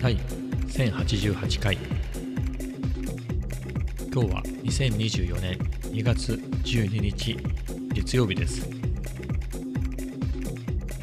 [0.00, 0.16] 第
[0.66, 1.78] 1088回。
[4.12, 5.58] 今日は2024年
[5.92, 7.36] 2月12日
[7.94, 8.68] 月曜日です。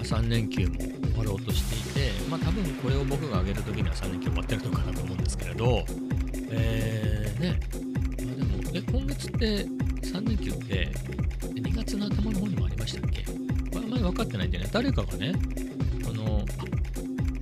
[0.04, 5.86] 3連休も終わろうとしていてまあ多分これを僕が上げる時には3連休終わってるのかなと思うんですけれど
[6.52, 7.60] えー、ね、
[8.26, 9.66] まあ、でもえ今月って
[10.08, 10.92] 3連休って
[11.54, 13.25] 2月の頭の方にもありましたっけ？
[14.12, 15.34] 分かってないんでね誰かがね
[16.08, 16.66] あのあ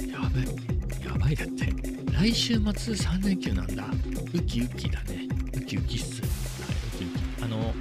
[0.05, 1.73] やべやばいだって。
[2.13, 2.61] 来週末
[2.93, 3.85] 3連休なんだ。
[4.33, 5.27] ウキウキだね。
[5.57, 6.21] ウキウキっす。
[6.21, 7.43] はいウキウキ。
[7.43, 7.73] あの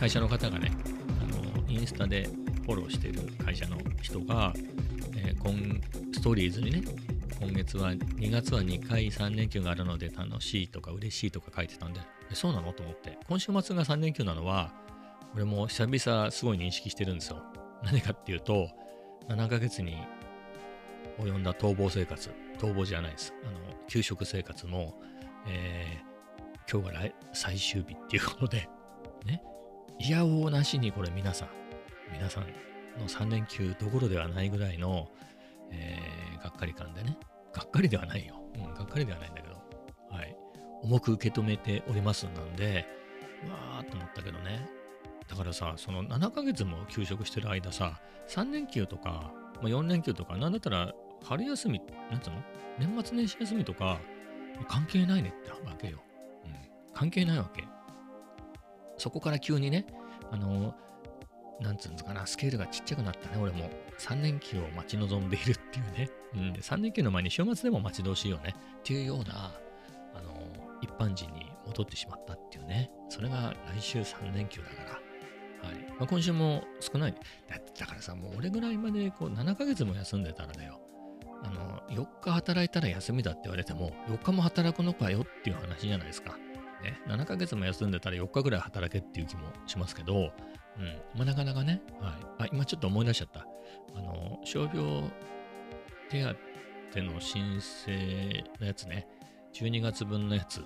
[0.00, 0.72] 会社の方がね
[1.22, 2.28] あのインスタで
[2.64, 4.52] フォローしてる会社の人が、
[5.16, 5.80] えー、今
[6.12, 6.82] ストーリーズにね
[7.40, 12.00] 今月は2月は2回3連休があるので楽しいとか嬉しいとか書いてたんで
[12.32, 12.72] そうなの？
[12.72, 13.18] と思って。
[13.28, 14.72] 今週末が3連休なのは
[15.34, 17.42] 俺も久々すごい認識してるんですよ。
[17.86, 18.68] 何かっていうと
[19.28, 19.96] 7ヶ月に
[21.18, 25.00] 及んだ逃亡生活逃亡じゃないですあの給食生活も、
[25.48, 28.68] えー、今日が来最終日っていうことで
[29.24, 29.42] ね
[29.98, 31.48] いやおなしにこれ皆さん
[32.12, 32.44] 皆さん
[32.98, 35.08] の3連休どころではないぐらいの、
[35.70, 37.18] えー、がっかり感でね、
[37.52, 38.36] がっかりではないよ。
[38.56, 39.56] うん、がっかりではないんだけど、
[40.10, 40.36] はい。
[40.82, 42.86] 重く受け止めておりますなんで、
[43.48, 44.68] わーっと思ったけどね。
[45.28, 50.92] だからさ、その7ヶ月も休職してる間さ、3連休とか、まあ、4連休とか、なんだったら
[51.24, 52.36] 春休み、なんつうの？
[52.78, 53.98] 年末年始休みとか、
[54.68, 55.98] 関係ないねってわけよ。
[56.44, 56.52] うん。
[56.94, 57.64] 関係ないわけ。
[58.98, 59.86] そこから急にね、
[60.30, 60.74] あの
[61.60, 63.70] なんつうんですかな、スケールがちっちゃくなったね、俺も。
[63.98, 66.10] 3連休を待ち望んでいるっていうね。
[66.34, 68.54] うん、3連休の前に週末でも待ち遠しいよね。
[68.78, 69.54] っていうような、
[70.14, 72.90] あの、一般人に戻ってしまったっていうね。
[73.08, 75.05] それが来週3連休だから。
[75.62, 75.74] はい。
[75.98, 77.12] まあ、今週も少ない。
[77.12, 77.18] だ
[77.78, 80.80] だからさ、もう俺ぐらいまでこう7ヶ月も休んでたらだよ。
[81.42, 86.36] あの、4日働いたら休みだって言われても、4日も働くのかよっていう話じゃないですか。
[86.82, 90.32] ね、7ヶ月も休んでたら4日ぐらい働けっていう気もしますけど、
[90.78, 90.84] うん。
[91.14, 92.44] まあ、なかなかね、はい。
[92.44, 93.46] あ、今ちょっと思い出しちゃった。
[93.94, 95.10] あの、傷病
[96.10, 96.36] 手
[96.92, 99.06] 当の申請のやつね。
[99.54, 100.62] 12月分のやつ。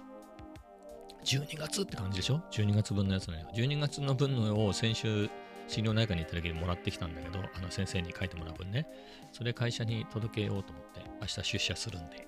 [1.24, 3.44] 12月って感じでしょ ?12 月分のやつね。
[3.54, 5.28] 12月の分のを先週、
[5.68, 8.86] 診療内科に行った時にもらってきたんだけど、あの先生に書いてもらう分ね。
[9.32, 12.26] それ会社に届けようと思って、明日出社するんで。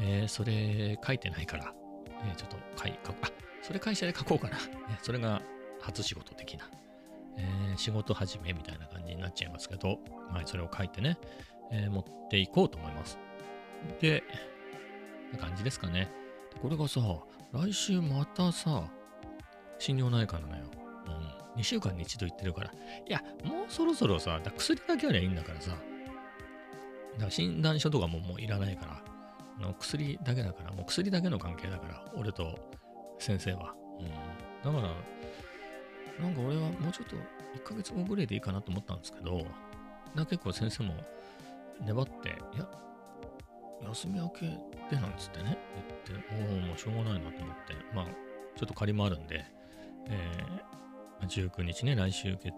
[0.00, 1.72] えー、それ書いてないから、
[2.26, 3.14] えー、ちょっと書い、書あ、
[3.62, 4.58] それ会社で書こうかな。
[5.02, 5.40] それが
[5.80, 6.68] 初仕事的な。
[7.36, 9.98] えー、仕事始めみたいな感じになっちゃいますけど、
[10.30, 11.18] はい、それを書いてね、
[11.72, 13.18] えー、持っていこうと思います。
[14.00, 14.22] で、
[15.38, 16.10] 感じですかね。
[16.62, 17.00] これがさ、
[17.54, 18.82] 来週またさ、
[19.78, 20.64] 心療内科なのよ。
[21.54, 21.60] うん。
[21.60, 22.70] 2週間に一度行ってるから。
[22.70, 22.74] い
[23.08, 25.70] や、もうそろそろさ、だ薬だけありゃいいんだからさ。
[25.70, 29.02] だから診断書とかももういらないから。
[29.56, 32.58] あの薬だけだから、もう薬だけの関係だから、俺と
[33.20, 33.74] 先生は。
[34.00, 34.74] うん。
[34.74, 37.14] だから、なんか俺はもうちょっと
[37.56, 39.46] 1ヶ月後ぐらいでいいかなと思ったんですけど、
[40.16, 40.94] だ結構先生も
[41.84, 42.68] 粘って、いや、
[43.94, 44.40] 休み明け
[44.90, 45.56] でなんつってね、
[46.08, 48.06] 言って、おお、もうしょうがないなと思って、まあ、
[48.56, 49.44] ちょっと借りもあるんで、
[50.08, 52.52] えー、19日ね、来週月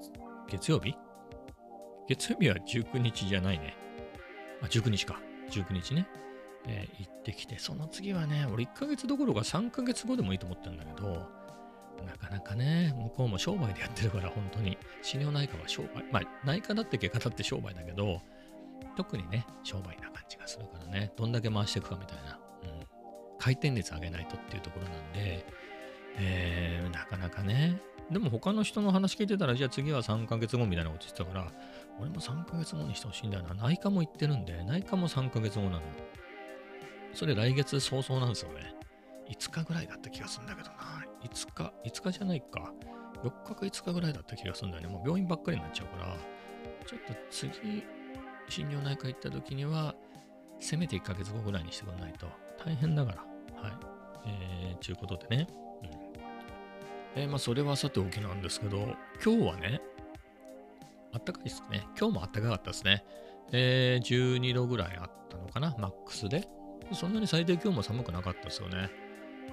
[0.49, 0.95] 月曜日？
[2.09, 3.77] 月曜日は19日じゃないね。
[4.63, 5.21] あ、19日か。
[5.51, 6.09] 19日ね。
[6.69, 11.29] えー、行ってきて、その次はね、俺1ヶ月どころか3ヶ月後でもいいと思ってるんだけど、
[12.05, 14.79] なかなかね、向こうも商売でやってるから、本当に。
[15.03, 16.05] 心療内科は商売。
[16.11, 18.21] まあ、内科だって外科だって商売だけど、
[18.97, 22.39] 特にね、商売な感じがするからね、どんだけ回していくかみたいな。
[22.65, 22.87] うん。
[23.39, 25.47] 回転率上げないとっていうところなんで、
[26.19, 27.81] えー、なかなかね。
[28.11, 31.53] でも他の人の話聞いてたら、じゃあ次は3ヶ月後みたいなこと言ってたから、
[32.01, 33.55] 俺も3ヶ月後にしてほしいんだよな。
[33.55, 35.83] 内科も行ってるんで、内科も3ヶ月後なのよ。
[37.13, 38.75] それ来月早々なんですよね。
[39.29, 40.77] 5日ぐらいだった気がするんだけどな。
[41.25, 42.73] 5日、5日じゃないか。
[43.25, 44.89] 4日か5日ぐらいだった気がするんだよね。
[44.89, 46.17] もう病院ばっかりになっちゃうから、
[46.87, 47.85] ちょっと次、
[48.49, 49.95] 心療内科行った時には、
[50.61, 52.27] せめて1ヶ月後ぐらいにしてくれないと
[52.65, 53.19] 大変だから。
[53.63, 53.73] はい。
[54.27, 55.49] えー、ちゅうことでね。
[55.83, 57.23] うん。
[57.23, 58.95] えー、まあ、それはさておきなんですけど、
[59.25, 59.81] 今日はね、
[61.13, 61.87] あったかいですね。
[61.99, 63.05] 今日もあったかかったですね。
[63.53, 66.49] えー、12度ぐらいあったのかな、マックスで。
[66.93, 68.91] そんなに最低気温も寒くなかったですよね。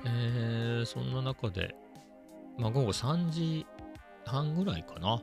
[0.06, 1.76] えー、そんな中で、
[2.58, 3.66] まあ、午後3時
[4.26, 5.22] 半ぐらいかな、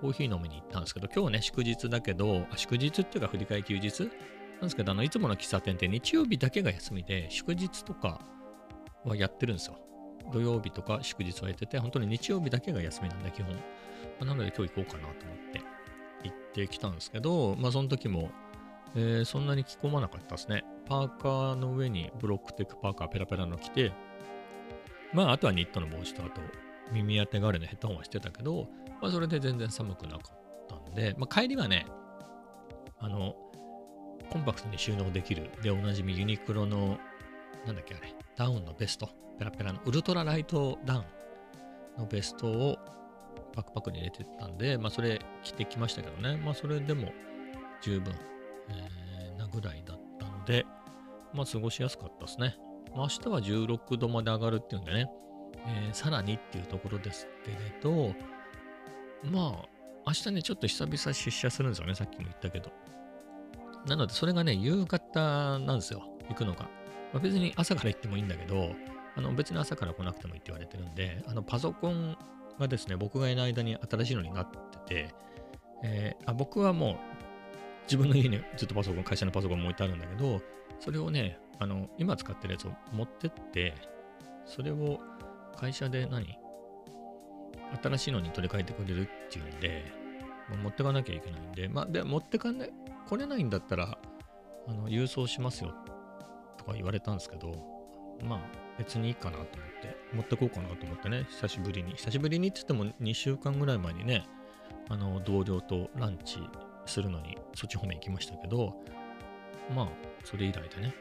[0.00, 4.02] コーヒー飲みに行ったんですけど、今日ね、祝日だけど、祝日っていうか振り替休日？
[4.02, 4.10] なん
[4.62, 8.20] ですけど、あの、いつもの喫茶店って日曜日だけが休みで、祝日とか
[9.04, 9.78] はやってるんですよ。
[10.32, 13.52] 土曜日とか祝日はやってて、本当に日曜日だけが休みなんで、基本。
[13.52, 13.58] ま
[14.20, 15.60] あ、なので今日行こうかなと思って。
[16.24, 18.32] 行ってきたんですけど、まあその時も、
[18.96, 20.64] えー、そんなに着込まなかったですね。
[20.88, 23.92] パーカーの上にブロックテックパーカーペラペラの着て、
[25.12, 26.40] まああとはニットの帽子とあと
[26.92, 28.66] 耳当て代わりのヘッドホンはしてたけど、
[29.00, 31.86] まあそれで全然寒くなかったんで、まあ帰りはね、
[32.98, 33.34] あの、
[34.30, 36.98] コンパクトに収納できるでおなじみユニクロの、
[37.66, 39.08] なんだっけあれ、ダウンのベスト、
[39.38, 41.04] ペラペラのウルトラライトダウ
[41.98, 42.78] ンのベストを
[43.54, 47.12] バックパクに入れてったんで、まあそれ着てきましたけどね、まあそれでも
[47.82, 48.14] 十分、
[48.68, 50.66] えー、なぐらいだったので、
[51.32, 52.56] まあ過ごしやすかったですね。
[52.94, 55.10] まあ、明日は16度まで上がるっていうんでね、
[55.66, 58.14] えー、さらにっていうところですけれど、
[59.24, 59.68] まあ、
[60.06, 62.70] 明日ね、ちょっと久々出社するんですよね、さっきも言ったけど。
[63.86, 66.62] なので、それがね、夕方なんですよ、行くのが。
[67.12, 68.72] まあ、別に朝から行ってもいいんだけど、
[69.16, 72.16] あの別に朝から来なくてもいいって言われてるんで、あのパソコン
[72.58, 74.50] がですね、僕がいない間に新しいのになっ
[74.86, 75.14] てて、
[75.82, 76.96] えー、あ僕はもう
[77.84, 80.40] 自分の家にずっとパソコン、会社のパソコンも置いてあるんだけど、
[80.78, 83.74] それをね、あの、今使ってるやつを持ってって、
[84.46, 85.00] それを
[85.56, 86.38] 会社で何？
[87.82, 89.84] 新しいのに取り替えてくれるっていうんで、
[90.48, 92.70] まあ、持ってかなきゃいけないんで、まあ、で、持ってかね、
[93.08, 93.98] 来れないんだったら、
[94.66, 95.74] あの、郵送しますよ、
[96.56, 97.52] とか言われたんですけど、
[98.24, 98.40] まあ、
[98.78, 99.48] 別にいいかなと思っ
[99.82, 101.92] て、持ってこうかなと思ってね、久しぶりに。
[101.94, 104.26] 久しぶりにって言っても2週間ぐらい前にね、
[104.88, 106.38] あの、同僚とランチ
[106.86, 108.74] するのに、そっち方面行きましたけど、
[109.74, 109.88] まあ、
[110.24, 110.94] それ以来でね、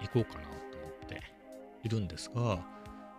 [0.00, 1.22] 行こうかなと思って
[1.82, 2.64] いるんですが、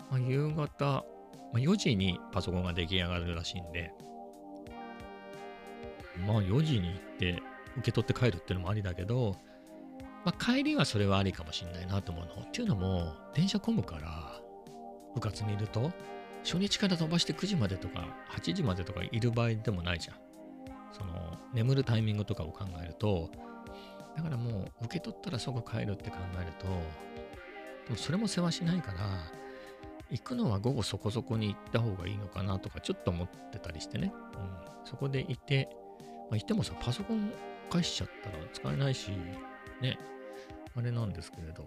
[0.09, 1.05] まあ、夕方、
[1.53, 3.93] まあ、4時にパソコンが出来上がるらしいんで、
[6.25, 7.41] まあ4時に行って
[7.77, 9.35] 受け取って帰るっていうのもありだけど、
[10.23, 12.43] まあ、帰りはそれはありかもしんないなと思うの。
[12.43, 14.39] っていうのも、電車混むから、
[15.15, 15.91] 部活にいると、
[16.43, 20.17] 初日から飛ばして9時までとか、8時までとかいる場合でもないじゃん。
[20.91, 23.31] その、眠るタイミングとかを考えると、
[24.15, 26.67] だからもう、受け取ったらそこ帰るって考えると、
[27.85, 28.99] でもそれも世話しないから、
[30.11, 34.13] 行くのは午後そこそこに行った方がいいのかなとかちょっと思ってたりしてね。
[34.33, 35.69] うん、そこでいて、
[36.29, 37.31] まあ、いてもさ、パソコン
[37.69, 39.11] 返しちゃったら使えないし、
[39.81, 39.97] ね、
[40.75, 41.63] あれなんですけれど、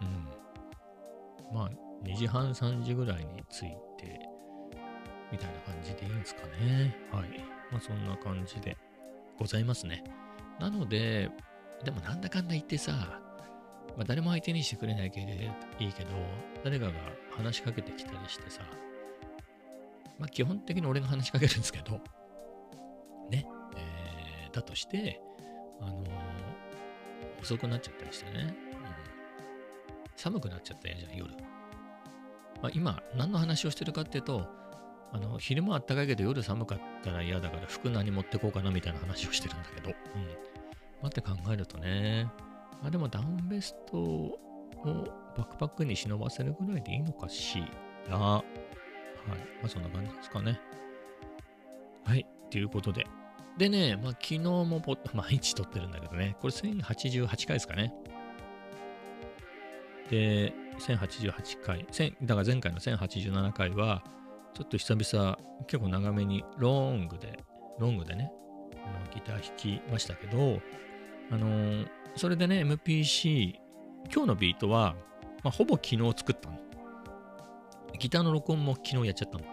[0.00, 1.54] うん。
[1.54, 1.70] まあ、
[2.04, 4.20] 2時半、3時ぐらいに着いて、
[5.32, 6.96] みたいな感じでいいんですかね。
[7.12, 7.28] はい。
[7.72, 8.76] まあ、そんな感じで
[9.38, 10.04] ございますね。
[10.60, 11.30] なので、
[11.84, 13.20] でもなんだかんだ言ってさ、
[13.96, 16.10] まあ、誰も相手にしてくれないけどいいけど、
[16.64, 16.92] 誰かが
[17.30, 18.62] 話しかけてきたりしてさ、
[20.18, 22.00] まあ、基本的に俺が話しかけるんですけど、
[23.30, 23.46] ね、
[23.76, 25.20] えー、だとして、
[25.80, 28.80] あのー、遅くなっちゃったりしてね、うん、
[30.16, 31.30] 寒くなっちゃったやじゃん、夜。
[32.62, 34.60] まあ、今、何の話をしてるかっていうと、
[35.12, 39.94] あの昼間あったかいけど夜寒かったら嫌だから服何持ってこうかなみたいな話をしてるんだけど、うん。
[41.02, 42.28] まって考えるとね、
[42.82, 44.38] まあでもダウンベストを
[45.36, 47.62] バックパックに忍ばせるぐらいでいいのかし
[48.08, 48.16] ら。
[48.18, 48.44] はい。
[49.28, 50.60] まあそんな感じですかね。
[52.04, 52.26] はい。
[52.50, 53.06] ということで。
[53.58, 57.94] でね、まあ昨日もポ 毎日撮ってるんだけどね、これ1088回ですかね。
[60.08, 61.86] で、1088回、
[62.22, 64.02] だから前回の1087回は、
[64.54, 65.38] ちょっと久々、
[65.68, 67.38] 結構長めにロングで、
[67.78, 68.32] ロングでね、
[68.74, 70.60] あのギター弾きましたけど、
[71.30, 73.54] あのー、それでね、MPC、
[74.12, 74.96] 今日のビートは、
[75.42, 76.58] まあ、ほぼ昨日作ったの。
[77.98, 79.44] ギターの録音も昨日やっちゃったの。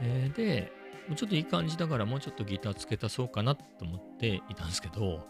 [0.00, 0.72] えー、で、
[1.16, 5.26] ちょっといい感じだからもうちょっとギター付け足そうかなと思っていたんですけど、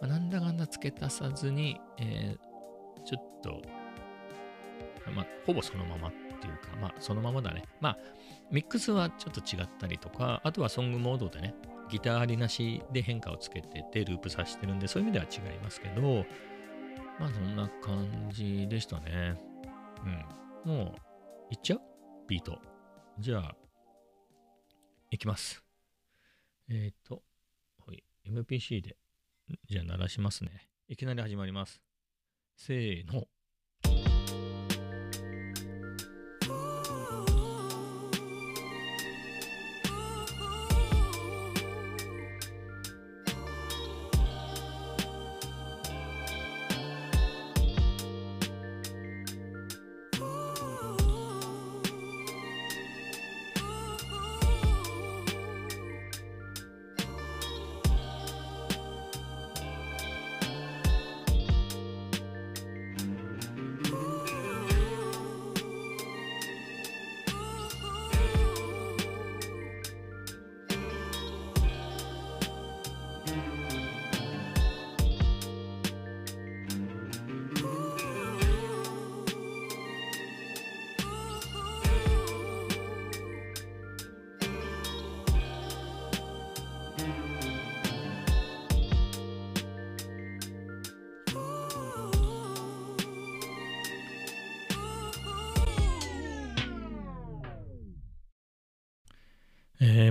[0.00, 3.62] まあ、なんだかんだ付け足さずに、えー、ちょっと、
[5.14, 7.64] まあ、ほぼそのままっていうか、まあ、そのままだね。
[7.80, 7.98] まあ、
[8.50, 11.54] ミックスはちょっと違ったりとか、あとはソングモードでね、
[11.90, 16.24] ギターありなしで変化をつけててループさせてるんで、そういう意味では違いますけど、
[17.18, 19.40] まあそんな感じでしたね。
[20.64, 20.74] うん。
[20.74, 21.80] もう、いっちゃう？
[22.28, 22.60] ビート。
[23.18, 23.56] じゃあ、
[25.10, 25.64] いきます。
[26.68, 27.22] えっ、ー、と、
[27.92, 28.96] い、MPC で、
[29.68, 30.68] じゃあ鳴らしますね。
[30.88, 31.80] いきなり始まります。
[32.56, 33.26] せーの。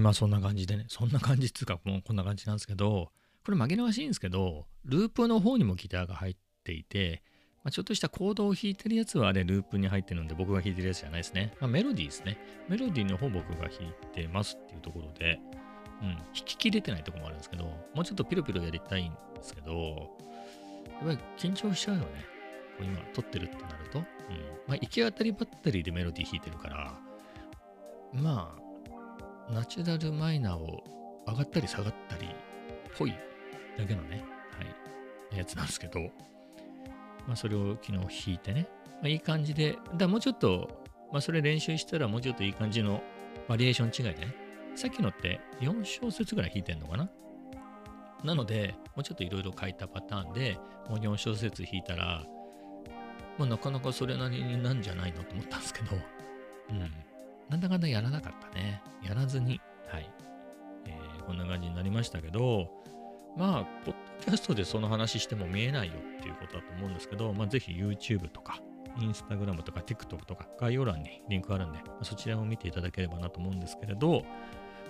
[0.08, 3.12] まあそんな感じでね、そんな感じっていうか、もうこんな感じなんですけど、
[3.44, 7.24] これ紛らわしいんですけど、ループの方にもギターが入っていて、
[7.62, 11.52] まあ、ちょっとしたコードを弾いてるやつはあれループに入ってるんで僕が弾いてるやつじゃないですね。
[11.60, 12.38] まあ、メロディーですね。
[12.70, 15.42] メロディーの方僕が弾いてますっていうところで、
[16.02, 20.10] うん、弾ききれてないとこもあるんですけど、もうちょっとピロピロやりたいんですけど、
[21.02, 22.08] やっぱり緊張しちゃうよね。
[22.78, 24.00] こう今撮ってるってなると。
[24.00, 24.06] うん。
[24.68, 26.94] まあ行き当たりばったりでメロディー弾いてるから、
[28.14, 28.67] まあ、
[29.50, 30.84] ナチュラルマイナーを
[31.28, 32.30] 上がったり下がったり、
[32.98, 33.14] ぽい
[33.78, 34.24] だけのね、
[35.32, 36.02] はい、やつなんですけど、
[37.26, 40.70] まあ、それを昨日弾いてね、まあ、いい感じで、だもうちょっと、
[41.12, 43.02] まあ、それ練習したらもうちょっといい感じの
[43.48, 44.36] バリエーション違いでね、
[44.76, 47.10] さっきのって4小節ぐらい弾いてんのかな？
[48.24, 50.58] なので、もうちょっといろいろ書いたパターンで、
[50.90, 52.24] もう4小節弾いたら、
[53.38, 55.96] まあ、なかなかそれなりになんじゃないのと思ったんですけど、
[56.72, 56.92] うん。
[57.50, 58.82] なんだかんだやらなかったね。
[59.04, 60.10] やらずに、はい。
[60.86, 62.70] えー、こんな感じになりましたけど、
[63.38, 68.60] まあ、ポッドキャストでその話しても見えないよっていうことだと思うんですけど、まあ、ぜひ YouTube とか、
[68.98, 74.24] Instagram とか TikTok とか概要欄にリンクあるんで、まあ、そちらを見ていただければなと思うんですけれど、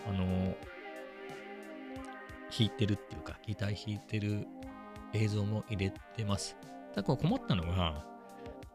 [0.07, 0.55] あのー、
[2.49, 4.47] 弾いてるっていうか、ギター弾いてる
[5.13, 6.55] 映像も入れてます。
[6.95, 8.05] ただから困ったのが、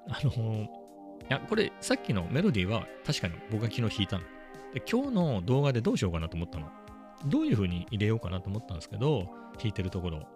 [0.09, 0.82] あのー、
[1.29, 4.25] や、これさっきのメロディーは確かに僕が昨日弾いたの。
[4.75, 6.69] で、今日の動画でどうしようかなと思ったの。
[7.27, 10.27] どういう風に入れようかなと思ったんですけど、弾いてるところ、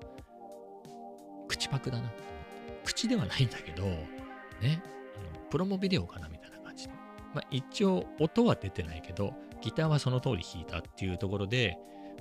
[1.48, 2.82] 口パクだなと思って。
[2.84, 4.82] 口ではないんだけど、ね、
[5.16, 6.92] あのプロモビデオかなみたいな感じで。
[7.34, 11.78] まあ一応音は出てないけど、ギターはその通り弾いたっていうところで、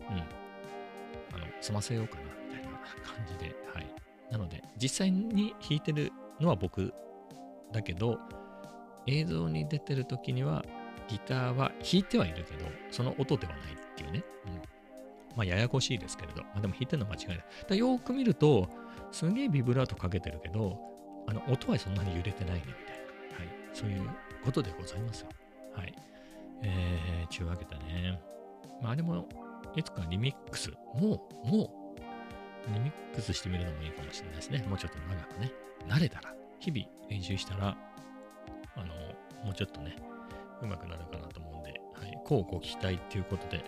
[0.10, 0.18] うん、
[1.36, 2.70] あの、済ませようかなみたいな
[3.04, 3.88] 感じで、はい。
[4.32, 6.94] なので、実際に弾いてるのは僕
[7.72, 8.20] だけど、
[9.08, 10.64] 映像に出てる時には
[11.08, 14.24] ギターは弾いてはいるけど、その音ではないっていうね。
[14.48, 14.54] うん。
[15.36, 17.46] まあ、ややこしいですけれど、まあ、でも弾いてるのは間違いない。
[17.68, 18.70] だよーく見ると、
[19.12, 20.80] すげえビブラートかけてるけど、
[21.28, 23.46] あの、音はそんなに揺れてないね、みたいな。
[23.46, 23.70] はい。
[23.74, 24.10] そういう
[24.44, 25.30] ことでございますよ。
[25.74, 25.94] はい。
[26.64, 28.20] えー、ちゅうわけでね。
[28.82, 29.28] まあ、あれも、
[29.76, 31.64] いつかリミックス、もう、も
[32.70, 34.66] う、リミックスしてみるのもいいかもしれないですね。
[34.68, 35.52] もうちょっと長くね。
[35.88, 37.78] 慣れたら、日々練習したら、
[38.76, 38.88] あの、
[39.44, 39.96] もうちょっとね、
[40.62, 43.64] うまくなるかなと思うんで、はい、こうご期待っていうことで、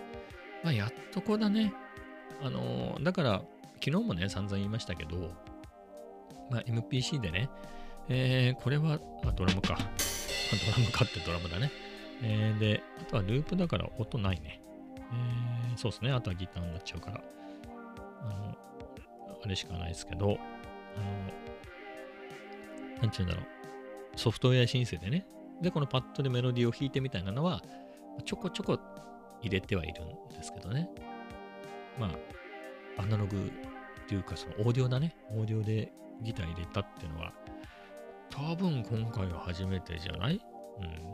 [0.62, 1.72] まあ、やっとこうだね。
[2.42, 3.42] あの、だから、
[3.84, 5.32] 昨日もね、散々言いましたけど、
[6.50, 7.48] まあ、MPC でね、
[8.08, 9.76] えー、これは、あ、ドラムか。
[9.76, 11.70] ドラムかってドラムだね。
[12.22, 14.60] えー、で、あとはループだから音ないね。
[15.70, 16.10] えー、そうですね。
[16.12, 17.20] あとはギターになっちゃうから。
[18.22, 18.56] あの、
[19.44, 20.36] あれしかないですけど、あの、
[23.00, 23.46] なんて言うんだろう。
[24.18, 25.26] ソフトウェア申請でね、
[25.62, 27.62] で、このパッドでメロディーを弾いてみたいなのは、
[28.24, 28.78] ちょこちょこ
[29.40, 30.90] 入れてはいるんですけどね。
[31.98, 32.10] ま
[32.98, 35.16] あ、アナログっていうか、そのオーディオだね。
[35.30, 37.32] オーディオでギター入れたっていうのは、
[38.30, 40.40] 多分今回は初めてじゃない？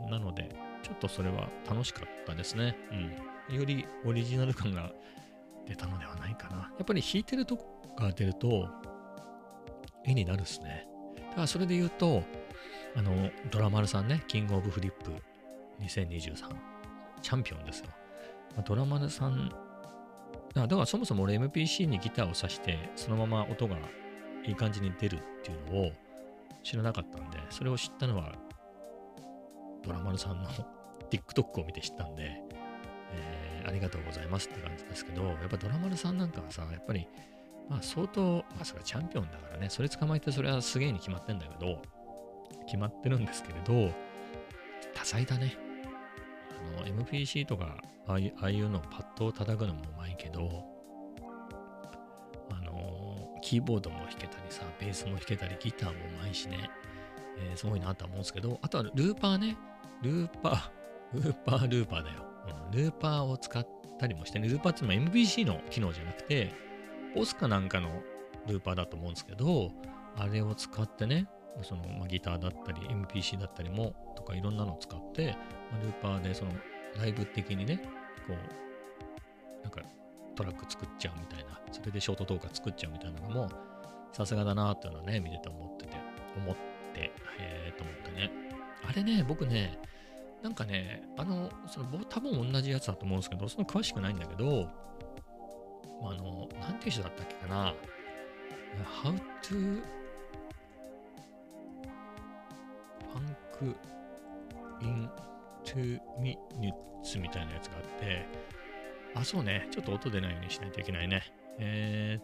[0.03, 0.09] うん。
[0.09, 2.75] なので、ちょっとそれは楽しかったですね。
[3.49, 3.55] うん。
[3.55, 4.91] よりオリジナル感が
[5.67, 6.55] 出たのではないかな。
[6.55, 8.67] やっぱり弾いてるとこが出ると、
[10.05, 10.87] 絵になるっすね。
[11.29, 12.23] だからそれで言うと、
[12.95, 15.11] あの、ドラマルさんね、キングオブフリップ
[15.81, 16.35] 2023、
[17.21, 17.87] チャンピオンですよ。
[18.55, 19.49] まあ、ドラマルさん、
[20.53, 23.75] だからそもそも俺 MPC にギターを挿して、そのまま音が
[24.45, 25.91] いい感じに出るっていうのを
[26.63, 28.33] 知らなかったんで、それを知ったのは、
[29.83, 30.49] ドラマルさんの
[31.11, 32.41] TikTok を見て知ったんで、
[33.11, 37.07] えー、ありがとうございますって感じですけど、やっぱドラマルさんなんかはさ、やっぱり、
[37.69, 41.81] まあ相当、まあそれはチャンピオンだからね、それ捕まえてそれはすげえに決まってんだけど、
[42.75, 43.93] 決まってるんですけれど、
[44.93, 45.57] 多彩だね。
[46.77, 50.65] あの、MPC とか、ああいうのパッドを叩くのもうまいけど、
[52.51, 56.69] あの、キーボードも弾けたりさ、ベースも弾けたり、ギターもうまいしね、
[57.37, 59.57] えー、すごいなとは思うんですけど、あとはルーパーね、
[60.01, 62.25] ルーパー、 ルーパー、ルーパーだよ。
[62.69, 63.65] うん、ルーパーを使っ
[63.97, 66.51] たりもしてね、ルーパーっていうのは MPC の機能じゃなくて、
[67.15, 68.03] オスカなんかの
[68.47, 69.71] ルーパーだと思うんですけど、
[70.17, 71.27] あれを使ってね、
[71.63, 75.35] その、ま、ギターだったり MPC だったりもとかいろんなのを使って、
[75.71, 76.51] まあ、ルーパーでその
[76.97, 77.77] ライブ的にね
[78.27, 79.81] こうなんか
[80.35, 83.49] トラック作っちゃうみたいなそれでショート動画作っちゃうみたいなのも
[84.11, 85.97] さすがだなっていうのはね見てて思ってて
[86.37, 86.55] 思っ
[86.93, 88.31] てへえと思ってね。
[88.87, 89.77] あれね僕ね
[90.43, 94.69] なんかねあのその多分同じやつだと思うんですけどその詳しくないんだけど
[96.03, 97.73] あのなんていう人だったっけかな。
[99.03, 99.81] How to
[103.65, 103.75] ク・
[104.81, 105.09] イン・
[105.63, 108.25] ト2 minutes みたいなやつがあって、
[109.15, 109.67] あ、そうね。
[109.71, 111.23] ちょっと音出ないようにしないといけないね。
[111.57, 112.23] えー、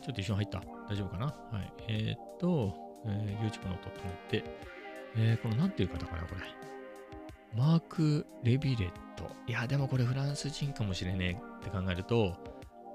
[0.00, 1.26] ちょっと一瞬入った大丈夫かな？
[1.26, 1.72] はい。
[1.88, 2.72] えー、っと、
[3.06, 4.10] えー、YouTube の音止め
[4.42, 4.44] て、
[5.16, 6.40] えー、このなんていう方かな、これ。
[7.54, 9.28] マーク・レビレット。
[9.46, 12.36] いや、でもこれフランス人かもしれねえって考えると、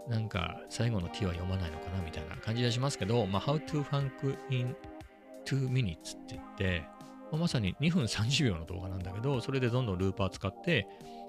[0.07, 4.75] なんか最後の t は読まないのかなみたいな感じがしますけど、まあ、How to Funk in
[5.45, 6.83] 2 minutes って言って、
[7.31, 10.87] まあ、まさに2分30秒の動画なんだけど、それでどんどんルーパー使って、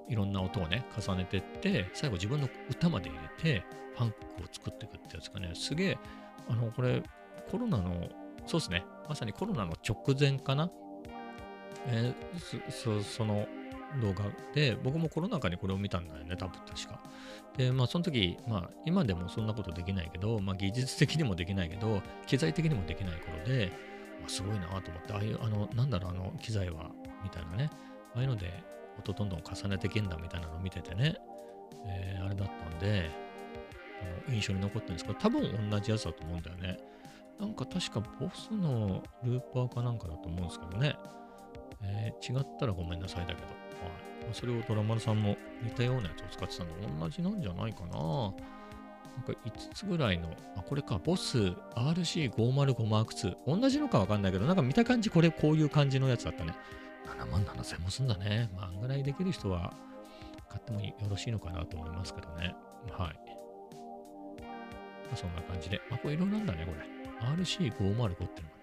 [0.08, 3.64] いろんな音をね、重ねてって、最後自分の歌まで入れて、
[3.96, 5.98] ファンクを作っていくってやつがね、すげえ、
[6.48, 7.02] あの、これ、
[7.50, 8.08] コロナの、
[8.46, 10.70] そうですね、まさにコロナの直前かな、
[11.86, 13.46] えー、そその
[14.00, 17.00] 動画で、僕もコロナ禍にこれを見たんだよね、多分確か。
[17.56, 23.72] で、まあその時、まあ今でもそんなことできないけど、まあ技術的にもできないけど、機材的にもできない頃で、
[24.26, 26.90] すごいなと思って、ああいう、あの、なんだろう、あの機材は、
[27.22, 27.70] みたいなね、
[28.14, 28.62] ああいうので
[28.98, 31.16] 音どんどん重ねていけんだみたいなのを見ててね、
[31.86, 33.10] えー、あれだったんで、
[34.26, 36.78] あの印象に残ったんですけど、多分同じやつだと思うんだよね。
[37.38, 40.96] なんか確かボスのルーパーかなんかだと思うんですけどね。
[41.82, 43.46] えー、違ったらごめんなさいだけど。
[43.46, 48.32] はい、それをドラマルさんも似たようなやつを使ってたんで、同じなんじゃないかな。
[49.16, 51.38] なんか5つぐらいの、あ、これか、ボス
[51.74, 53.36] RC505M2。
[53.46, 56.54] 同じのかわかんないけど、なんか見た感じ、これこういう感じのやつだったね。
[57.06, 58.50] 7万7000もすんだね。
[58.54, 59.72] まあ、あんぐらいできる人は
[60.48, 62.54] 買ってもよろしいのかなと思いますけどね。
[62.90, 63.18] はい。
[65.06, 65.80] まあ、そんな感じで。
[65.90, 66.78] あ、これいろいろなんだね、これ。
[67.36, 68.56] RC505 ってのが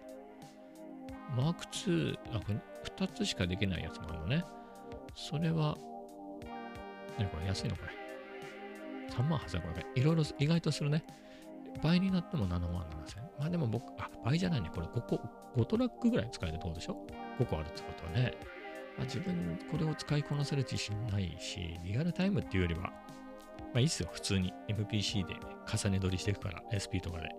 [1.36, 2.56] マーク2、あ、これ
[3.06, 4.43] 2つしかできないやつもあるのね。
[5.15, 5.75] それは、
[7.17, 8.02] 何これ安いのこれ。
[9.13, 9.62] 3万8000円。
[9.62, 11.04] これ、いろいろ意外とするね。
[11.82, 13.30] 倍になっても7万7000円。
[13.39, 14.69] まあでも僕、あ、倍じゃないね。
[14.73, 15.19] これ5個、
[15.56, 16.97] 5トラックぐらい使えるってことでしょ
[17.39, 18.34] ?5 個あるってことはね。
[18.97, 22.91] まあ、自分、これを使いこなせる自信ないし、リアルタイムっていうよりは、ま
[23.76, 24.10] あいいっすよ。
[24.12, 27.23] 普通に MPC で重ね取りしていくから、SP とかで。
[27.23, 27.36] はい。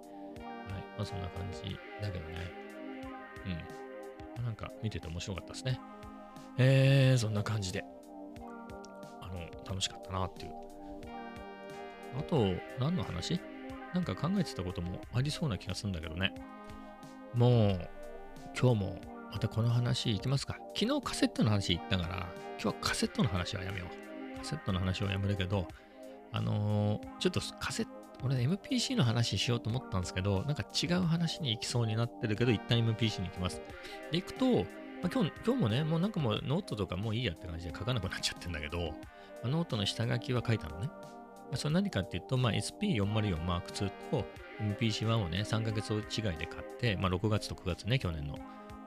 [0.97, 2.65] まあそんな感じだけどね。
[3.47, 3.53] うん。
[3.53, 3.59] ま
[4.39, 5.81] あ、なんか見てて面白かったですね。
[6.59, 7.85] えー、そんな感じで、
[9.21, 10.64] あの、楽しかったなっていう。
[12.19, 12.47] あと、
[12.79, 13.41] 何の話？
[13.95, 16.35] なんか考えてたこともありそうな気がするんだけどね。
[17.33, 17.89] もう、
[18.61, 19.01] 今日も
[19.33, 20.57] またこの話いきますか。
[20.77, 22.29] 昨日カセットの話言ったから、
[22.61, 24.39] 今日はカセットの話はやめよう。
[24.39, 25.67] カセットの話はやめるけど、
[26.33, 27.93] あのー、ちょっとカセット、
[28.25, 33.61] 俺、MPC の話しようと思ったんですけど、なんか違う話に行きそうになってるけど、一旦 MPC に行きます。
[34.11, 34.47] で、行くと、
[35.03, 38.95] まあ、今日今日もね、もうなんかもうノートとかもういいやって感じで書かなくなっちゃってんだけど、
[39.45, 40.89] ノートの下書きは書いたのね。
[41.57, 44.25] それ何かっていうと、まあ、SP404 m 2と
[44.61, 48.39] MPC1 をね、3ヶ月違いで買って、まあ、6月と9月ね、去年の。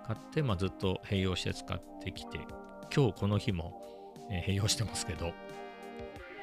[0.06, 2.40] 買って、まあ、ずっと併用して使ってきて、
[2.96, 3.82] 今日この日も、
[4.32, 5.34] えー、併用してますけど、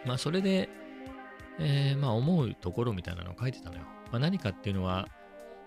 [0.04, 0.68] まあ、それで、
[1.58, 3.82] えー、まあ、思うところみたいなのを書いてたのよ。
[4.10, 5.08] まあ、何かっていうのは、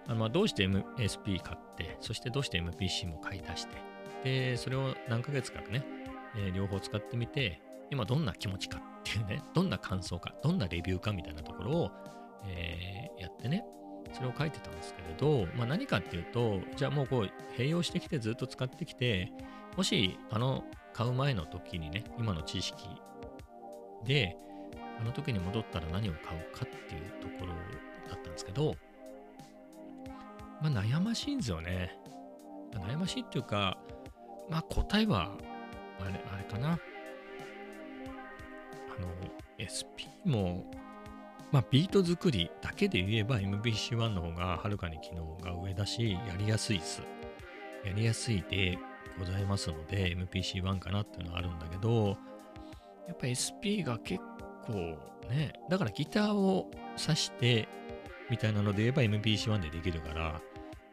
[0.08, 3.76] あのまあどうして MSP 買って、そしてどうして MPC も買い出して、
[4.24, 5.86] で、それを何ヶ月かね、
[6.36, 11.91] えー、両方使ってみて、今どんな気持ちかっていうね、どんな感想か、どんなレビューかみたいなところを、
[12.48, 13.63] えー、やってね、
[14.13, 19.32] それを書いてたんですけれど、まあ、何かっていうと、じゃあもうこう併用してきてずっと使ってきて、
[19.76, 22.88] もしあの買う前の時にね、今の知識
[24.06, 24.36] で、
[25.00, 27.54] あの時に戻ったら何を買うかっていうところ
[28.10, 28.76] だったんですけど、
[30.62, 31.98] まあ悩ましいんですよね。
[32.74, 33.78] 悩ましいっていうか、
[34.50, 35.38] まあ答えは、
[36.00, 36.80] あれ、あれかな。
[39.00, 39.08] の、
[39.60, 40.70] SP も、
[41.52, 47.02] まあビート作りだけで言えば MBC1 の方がはるかに機能が上だし、やりやすいです。
[47.86, 48.78] やりやすいで
[49.18, 52.18] ございますので、MPC1 かなっていうのはあるんだけど、
[53.08, 54.22] やっぱ SP が結
[54.66, 54.98] 構
[55.30, 57.68] ね、だからギターを挿して
[58.30, 60.42] みたいなので言えば MPC1 でできるから、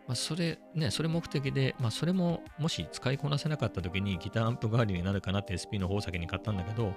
[0.07, 6.93] まあ、それね、それ目的で、まあ、それももし使いこなせなかった時にギターアンプ代わりになるかなって SP の方先に買ったんだけど、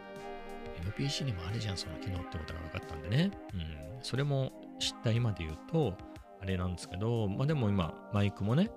[0.97, 3.31] MPC にもあるじゃん、その機能ってことが分かったんでね。
[3.53, 3.77] うん。
[4.01, 5.97] それも知った今で言うと、
[6.41, 8.69] あれなんですけど、まあでも今、マイクもね、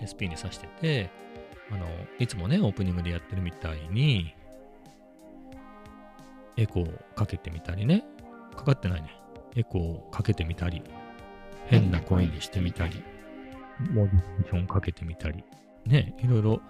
[0.00, 1.10] SP に挿してて、
[1.70, 1.86] あの、
[2.18, 4.34] いつもね、オープニングでやってるみたいに、
[6.56, 8.04] エコーかけてみたりね、
[8.56, 9.14] かかってないね。
[9.56, 10.82] エコーかけてみたり、
[11.66, 13.02] 変な声にしてみたり、
[13.92, 15.44] モディションかけてみたり、
[15.86, 16.60] ね、いろいろ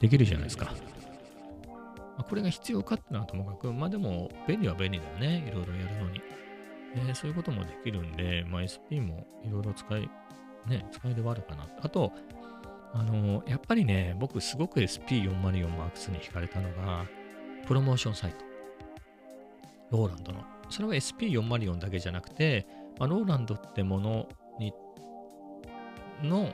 [0.00, 0.72] できるじゃないですか。
[2.18, 6.20] まあ、これが必要かってのはともかく、まあでも便利は便利だよね、いろいろやるのに。
[7.08, 10.10] え、そういうこともできるんで、まあ、SP もいろいろ使い、
[10.66, 11.68] ね、使いではあるかな。
[11.80, 12.12] あと、
[12.92, 17.04] あの、やっぱりね、僕すごく SP404 Mark2 に惹かれたのが、
[17.66, 18.44] プロモーションサイト。
[19.90, 20.44] ローランドの。
[20.70, 22.66] それは SP404 だけじゃなくて、
[22.98, 24.28] まあ、ローランドってもの
[24.58, 24.72] に、
[26.22, 26.52] の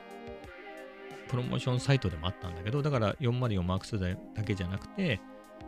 [1.27, 5.19] プロモーションサイトでもあったんだけど、だから 404M2 だけじゃなくて、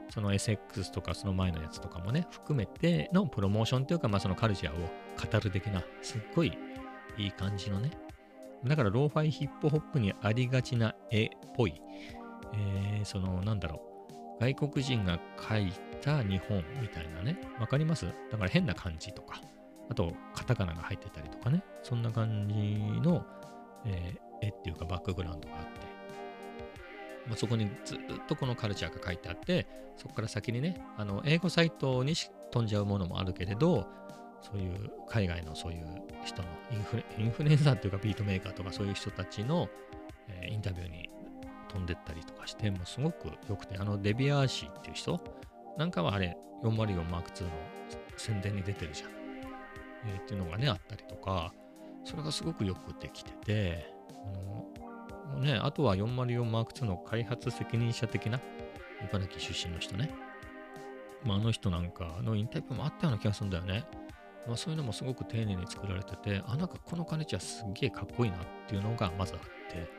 [0.09, 6.57] その SX とかその前のやつとかもね、含めてのプロモーションというか、まあそのカルチャーを語る的な、すっごい
[7.17, 7.91] いい感じのね。
[8.65, 11.79] だからローファイヒップホップにありがちな絵っぽい、
[12.53, 13.81] えー、そのなんだろ
[14.39, 18.05] う、外国人が描いた日本みたいなね、わかります？
[18.31, 19.41] だから変な感じとか、
[19.89, 22.55] あとカタカナが入ってたりとかね、そんな感じ
[23.01, 23.25] の、
[23.85, 25.86] えー、絵っていうかバックグラウンドがあって、
[27.27, 32.13] まあ、そこにずっとこのカルチャーが書いてあって、そこから先にね、あの英語サイトに
[32.51, 33.87] 飛んじゃうものもあるけれど、
[34.41, 35.85] そういう海外のそういう
[36.23, 39.67] 人のインフレインフルエンサーっていうかビートメーカーとかそういう人たちの、
[40.27, 41.09] えー、インタビューに
[41.69, 45.19] 飛んでったりとかして、もうすごく良くて、あのデビアーシーっていう人
[45.77, 47.49] なんかはあれ404マーク2の
[48.17, 49.09] 宣伝に出てるじゃん。
[50.05, 51.53] えー、っていうのがね、あったりとか、
[52.03, 54.65] それがすごくよくできてて、あの
[55.39, 58.39] ね、あとは 404M2 の開発責任者的な
[59.09, 60.09] 茨城出身の人ね。
[61.23, 63.85] まあ、あの人なんかのインタビューもあったような気がするんだよね。
[64.47, 69.89] まあ、そういうのもすごく丁寧に作られてて、あ、なんかこのカネチはすっげえかっこいいなっていうのがまずあって、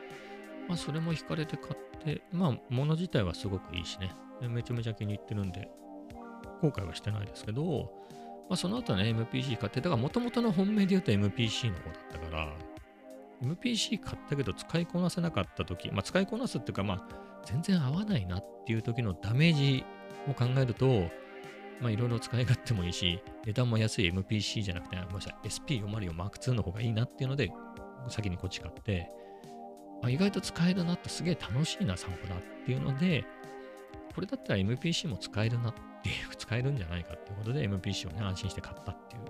[0.69, 4.11] まあ、それも惹かれて買って、まあ、物自体はすごくいいしね、
[4.49, 5.71] めちゃめちゃ気に入ってるんで、
[6.63, 7.93] 後悔はしてないですけど、
[8.49, 12.53] まあ、その後ね、MPC 買って、だから元々の本命で言うと MPC の方だったから、
[13.43, 17.03] MPC 買ったけど使いこなせなかった時、まあ、使いこなすっていうか、まあ、
[17.45, 19.85] 全然合わないなっていう時のダメージ
[20.29, 21.09] を考えると、
[21.81, 27.51] まあ、いろいろ使い勝手もいいし、値段も安い MPC じゃなくて、ごめんなさい、SP404M2 の方がいいなっていうので、
[28.09, 29.11] 先にこっち買って、
[30.03, 33.25] あ、意外と使えるなって、すげえ楽しいな、サンプラーっていうので、
[34.15, 39.23] これだったら MPC も使えるなっていう、使えるんじゃないかっていうことで MPC をね、安心して買ったっていう。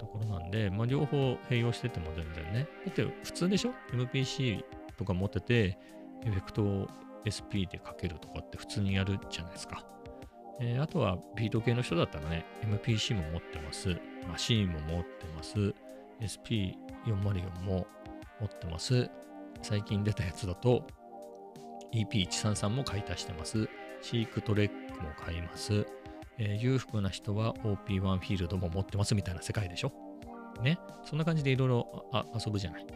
[0.00, 2.66] ところなんで、まあ、両方併用してても全然ね。
[2.86, 4.64] だって普通でしょ ?MPC
[4.96, 5.78] とか持ってて、
[6.24, 6.88] エフェクトを
[7.28, 9.84] SP でかけるとかって普通にやるじゃないですか。
[10.62, 13.96] えー、あとはビート系の人だったらね、MPC も持ってます。
[14.26, 15.74] マシーンも持ってます。
[16.20, 17.86] SP404 も
[18.40, 19.10] 持ってます。
[19.62, 20.86] 最近出たやつだと
[21.92, 23.68] EP133 も買い足してます。
[24.00, 25.86] シークトレックも買います。
[26.42, 29.92] えー、裕福な人は OP1 フィールドも持ってますみたいな世界でしょ？
[30.62, 30.78] ね？
[31.04, 32.86] そんな感じでいろいろ遊ぶじゃない。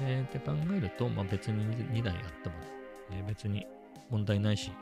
[0.00, 1.62] えー、って考えると、まあ、別に
[1.92, 2.66] 2台あってもね、
[3.12, 3.66] えー、別に
[4.08, 4.72] 問題ないし、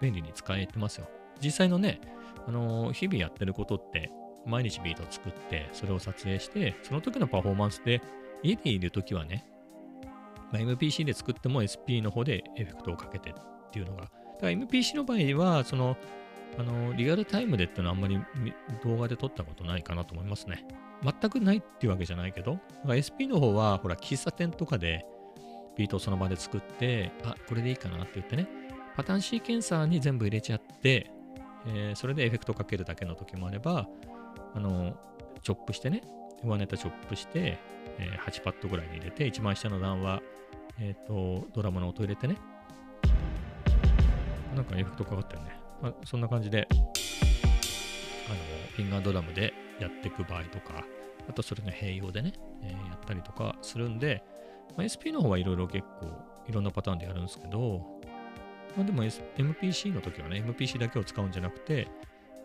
[0.00, 1.08] 便利に使えてますよ。
[1.40, 2.00] 実際のね、
[2.46, 4.10] あのー、日々やってることって、
[4.44, 8.02] 毎日ビートを作って、それを撮影して、その時のパフォーマンスで、
[8.42, 9.46] 家でいる時はね、
[10.52, 13.34] まあ、MPC で作っても SP の方でエフェクトをかけてっ
[13.70, 14.10] ていうのが、だか
[14.42, 15.96] ら MPC の場合は、その、
[16.58, 18.20] あの、リアルタイムでってのはあんまり
[18.84, 20.66] 動画で撮ったことないかなと思いますね。
[21.02, 25.04] 全くないっていうわけじゃないけど、SP の方は、ほら、喫茶店とかで
[25.76, 28.48] ビートをその場で作って、あ、これでいいかなって言ってね、
[28.96, 31.10] パターンシーケンサーに全部入れちゃって、
[31.66, 33.88] えー、それでエフェクトかけるだけの時もあれば、
[34.54, 34.96] あの、
[35.42, 36.02] チョップしてね、
[36.42, 37.58] 上ネタチョップして、
[37.98, 40.22] えー、8パッドぐらいに入れて、一番下の段は、
[40.78, 42.36] えっ、ー、と、ドラムの音入れてね。
[44.54, 45.63] なんかエフェクトかかったよね。
[45.84, 46.80] まあ、そんな感じで、あの、
[48.74, 50.82] フィンガードラムでやっていく場合とか、
[51.28, 54.24] あとそれの併用でね、えー、やったりとかするんで、
[54.78, 56.06] まあ、SP の方はいろいろ結構
[56.48, 57.84] いろんなパターンでやるんですけど、
[58.78, 61.86] まあ、でも、S、MPC の時はね、MPC だけを使うんじゃなくて、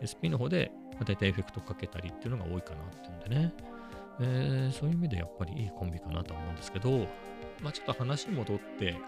[0.04, 0.70] SP の方で、
[1.02, 3.54] 大体エフェクトかけたりっていうのが多いかなっていうんでね、
[4.20, 7.06] えー、そういう意味でやっぱりいいコンビかなと思うんですけど、
[7.62, 8.98] まあちょっと話戻って、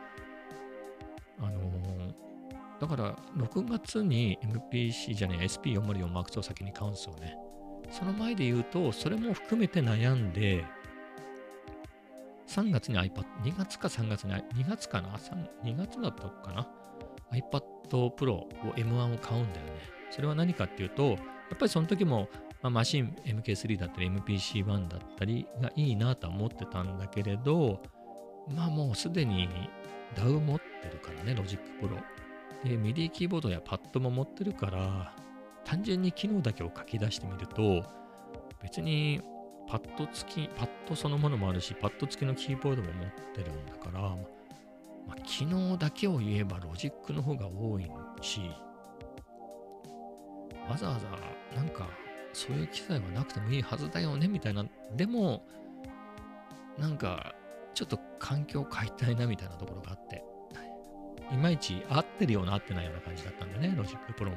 [1.39, 2.32] あのー、
[2.81, 7.37] だから6月に MPC じゃねえ SP404 マーク2を先に買うんですよね。
[7.91, 10.65] その前で言うと、それも含めて悩んで、
[12.49, 15.11] 3月に iPad、2月か3月に、2月かな
[15.65, 16.69] ?2 月だったかな
[17.33, 19.73] ？iPad Pro を M1 を買うんだよね。
[20.11, 21.17] それは何かっていうと、や
[21.55, 22.29] っぱりその時も、
[22.63, 27.83] まあ、マシン MK3 だったり MPC1 だったりがいいなとは思ってたんだけれど、
[28.49, 29.49] まあもうすでに
[30.17, 32.03] DAW 持ってるからね、Logic Pro。
[32.65, 35.15] で、MIDI キーボードやパッドも持ってるから、
[35.65, 37.85] 単純に機能だけを書き出してみると、
[38.63, 39.21] 別に
[39.69, 44.01] パッド付き、パッドそのものもあるし、パッド付きのキーボードも持ってるんだから、
[45.07, 48.41] まあ、機能だけを言えばロジックの方が多いし、
[50.69, 51.89] わざわざなんか
[52.33, 54.65] そういう機材はなくてもいいはずだよねみたいな、
[54.97, 55.45] でも、
[56.79, 57.35] なんか
[57.75, 60.25] ちょっと環境を変えたいなみたいなところがあって、
[61.31, 64.37] いまいち合ってるような合ってないような感じだったんでね、 Logic Pro も。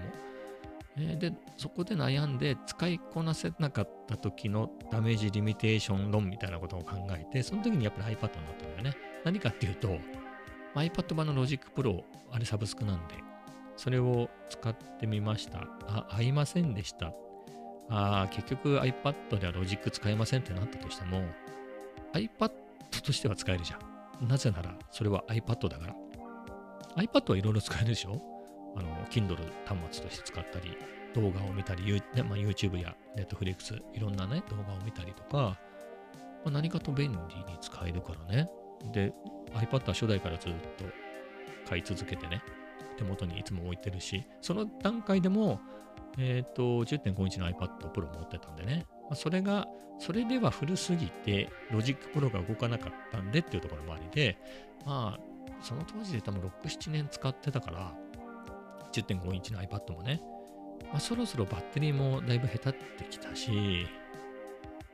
[0.98, 8.98] えー、で、そこで悩んで使いこなせなかった時の damage limitation 論みたいなことを考えて、その時にやっぱり iPad になったんだよね。
[9.24, 9.98] 何かっていうと、
[10.76, 13.16] iPad 版の Logic Pro、あれサブスクなんで、
[13.78, 15.68] それを使ってみました。
[15.88, 17.14] あ、合いませんでした。
[17.90, 21.24] あ結局 iPad ではロジック使えませんってなったとしても、
[22.14, 22.52] iPad
[23.04, 23.78] としては使えるじゃ
[24.24, 24.28] ん。
[24.28, 25.96] なぜなら、それは iPad だから。
[26.98, 28.22] iPad はいろいろ使えるでしょ？
[28.78, 30.78] あの、Kindle 端末として使ったり、
[31.14, 35.58] 動画を見たり、ねまあ、YouTube や Netflix、いろんなね、動画を見たりとか、ま
[36.48, 38.50] あ、何かと便利に使えるからね。
[38.92, 39.14] で、
[39.54, 40.86] iPad は初代からずっと
[41.68, 42.44] 買い続けてね、
[42.98, 45.60] 手元にいつも置いてるし、その段階でも、
[46.18, 54.38] えっ、ー、と、10.5インチの iPad Pro 持ってたんでね、まあ、それが、それでは古すぎて、 Logic Pro が動かなかったんでっていうところもありで、
[54.86, 57.94] まあ、その当時で多分6、7年使ってたから、
[58.92, 60.22] 10.5インチの iPad もね、
[60.92, 63.88] まあ、そろそろバッテリーもだいぶへたってきたし、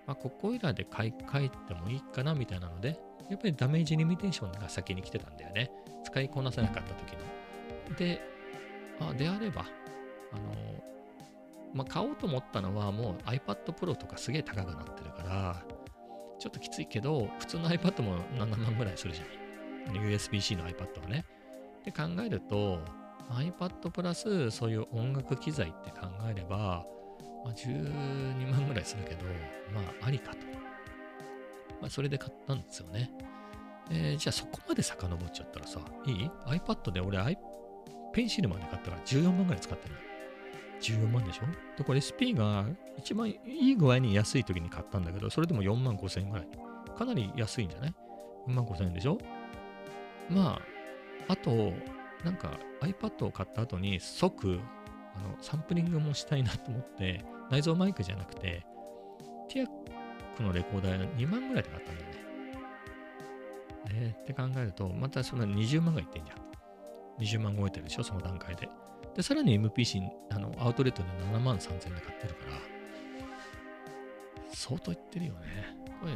[0.08, 5.71] まあ、ここいらで買い替えてもいいかなみたいなので、やっぱりダメージリミテーションが先に来てたんだよね。
[6.04, 7.95] 使いこなせなかった時の。
[7.95, 8.21] で、
[9.00, 9.65] あであれば、
[10.34, 10.84] あの、
[11.74, 15.63] まあ、買おうと思ったのはもう iPad Pro とかすげえ高くなってるから、
[16.39, 19.40] ちょっときついけど、普通の iPad も7万ぐらいするじゃない。
[19.99, 21.25] USB-C の iPad はね。
[21.80, 22.80] って考えると、
[23.32, 26.86] iPad プラスそういう音楽機材って考えれば、
[27.43, 29.25] まあ、12万ぐらいするけど、
[29.73, 30.38] まあありかと。
[31.82, 33.12] まあそれで買ったんですよね。
[33.89, 37.38] えー、じゃあそこまで遡っちゃったらさ、いい ?iPad で俺、I、
[38.13, 40.01] ペンシルまで買ったから14万ぐらい使ってるの。
[40.82, 41.45] 14万でしょ？
[41.77, 42.65] で、これ SP が
[42.97, 46.47] 一番いい具合に安い時に買ったんだけど、それでも4万5千円ぐらい。
[46.97, 47.93] かなり安いんじゃない
[48.47, 49.17] ?4 万5千円でしょ？
[50.29, 50.60] ま
[51.27, 51.73] あ、あと、
[52.23, 54.60] なんか iPad を買った後に即、
[55.15, 58.65] あの、サンプリングもしたいなと思って、内蔵マイクじゃなくて、
[59.49, 59.69] ティアッ
[60.38, 62.21] クのレコーダー2万ぐらいで買ったんだよね。
[63.93, 66.51] えー、って考えると、またその20万がいってんじゃん。
[67.21, 68.69] 20万超えてるでしょ、その段階で。
[69.15, 72.57] で、さらに MPC、あの、アウトレットで7万3000で買ってるから、
[74.53, 75.75] 相当いってるよね。
[75.99, 76.13] これ、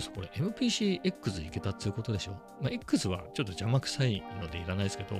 [0.00, 2.32] ってさ、これ MPCX いけたっていうことでしょ？
[2.60, 5.16] まあ、X はちょっと邪魔くさいのでいらないですけど、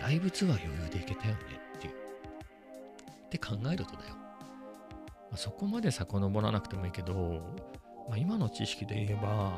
[0.00, 1.40] ライブ2は余裕でいけたよね
[1.76, 1.94] っていう。
[1.94, 4.14] って考えるとだよ。
[4.14, 7.40] まあ、そこまで遡らなくてもいいけど、
[8.08, 9.52] まあ、今の知識で言えば、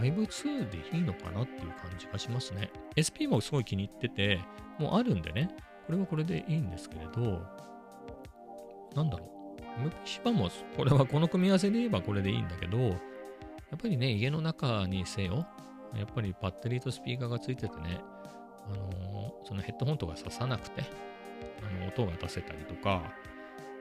[0.00, 2.70] ライブ2でいいのかなっていう感じがしますね。
[2.96, 4.40] SP もすごい気に入ってて、
[4.78, 5.50] もうあるんでね、
[5.86, 7.42] これはこれでいいんですけれど、
[8.94, 9.88] なんだろう。
[10.06, 12.96] MPC 版も、これはこの組み合わせで言えばこれでいいんだけど、
[13.70, 15.46] やっぱりね、家の中にせよ、
[15.94, 18.00] やっぱりバッテリーとスピーカーがついててね、
[18.66, 20.84] あのー、そのヘッドホンとか刺さなくて、
[21.62, 23.02] あの音が出せたりとか、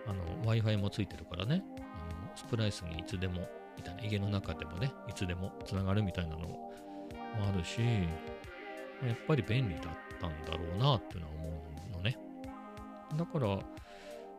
[0.07, 6.71] あの、Wi-Fi もついてるからね、あのスプライスにいつでも、みたいな、家の中でもね、いつでもつながるみたいなのも
[7.47, 9.83] あるし、やっぱり便利だっ
[10.19, 11.65] たんだろうなっていうのは思うん
[13.17, 13.59] だから、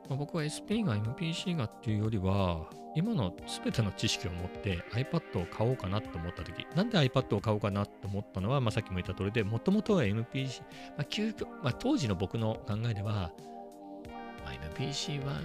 [0.09, 10.63] まあ、僕は SP が MPC がっていうよりは、今の全ての知識を持って iPad を買おうかなと思ったとき、なんで iPad を買おうかなと思ったのは、まあ、さっきも言った通りで、もともとは MPC、
[10.97, 13.33] まあ究極まあ、当時の僕の考えでは、
[14.45, 15.41] まあ、MPC1 が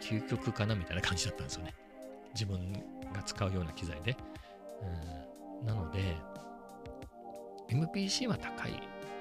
[0.00, 1.74] 究極かなみたいな感じだったんですよね。
[2.34, 2.72] 自分
[3.12, 4.16] が使うような機材で。
[5.60, 6.16] うん、なので、
[7.70, 8.72] MPC は高い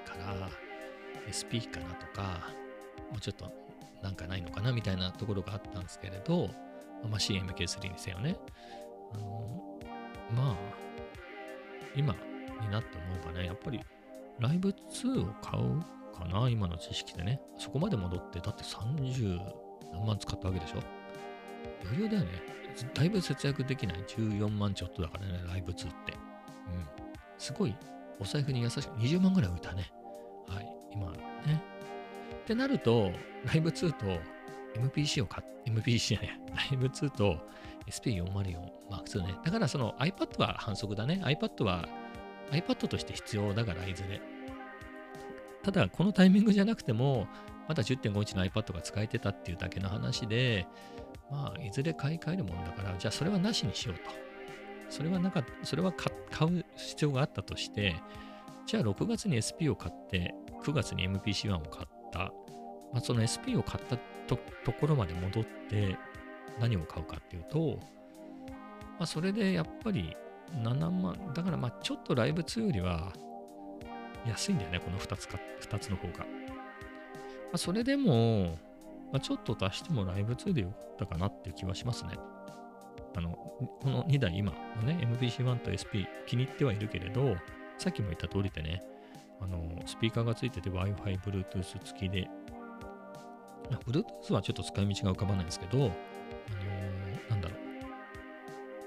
[0.05, 0.49] から、
[1.29, 2.49] SP かなとか、
[3.11, 3.51] もうちょっと
[4.01, 6.47] なんかないのかなみたいなところがあったんですけれど、
[7.09, 8.37] まあ、CMK3 にせよね。
[9.13, 9.79] あの、
[10.35, 10.55] まあ、
[11.95, 12.15] 今
[12.61, 13.79] になって思えばね、やっぱり
[14.39, 15.81] ライブ2を買う
[16.17, 17.41] かな今の知識でね。
[17.57, 19.39] そこまで戻って、だって30
[19.93, 20.79] 何万使ったわけでしょ？
[21.85, 22.29] 余裕だよね。
[22.93, 23.97] だいぶ節約できない。
[24.03, 26.13] 14万ちょっとだからね、ライブ2って。
[26.13, 26.19] うん。
[27.37, 27.75] すごい、
[28.19, 29.91] お財布に優しく、20万ぐらい浮いたね。
[30.47, 30.67] はい。
[30.93, 31.61] 今ね。
[32.49, 33.11] ってなると、
[33.45, 34.05] ライブ2と
[34.75, 36.29] MPC を買っ、MPC じゃない、
[36.71, 37.37] ライブ2と
[37.87, 38.57] SP404
[38.89, 39.35] Mark2 ね。
[39.45, 41.21] だからその iPad は反則だね。
[41.23, 41.87] iPad は
[42.49, 44.19] iPad として必要だから、いずれ。
[45.61, 47.27] ただ、このタイミングじゃなくても、
[47.67, 50.65] まだ10.5インチの iPad が使えてたっていうだけの話で、
[51.29, 54.01] まあ、いずれ買い替えるもんだから、じゃあそれはなしにしようと。
[54.89, 57.95] それはなかそれは買う必要があったとして、
[58.65, 60.33] じゃあ6月に SP を買って、
[60.63, 65.97] 9月に MPC1 を買って、まあ、その SP を買ったとところまで戻って
[66.59, 67.79] 何を買うかっていうと、
[68.97, 70.15] まあ、それでやっぱり
[70.63, 73.13] 7万、だからまあちょっとライブ2よりは
[74.27, 76.19] 安いんだよね、この2つか、2つの方が。
[76.19, 76.25] ま
[77.53, 78.57] あ、それでも、
[79.11, 82.11] まあ、ちょっと足してもライブ2でよかったかなっていう気はしますね。
[83.15, 87.35] あの、この2台今のね、MPC-1 と SP 気に入ってはいるけれど、
[87.77, 88.83] さっきも言った通りでね、
[89.41, 92.29] あの、スピーカーがついてて Wi-Fi、Bluetooth 付きで、
[93.85, 97.55] Bluetooth はちょっと使い道が浮かばないんですけど、あのー、なんだろ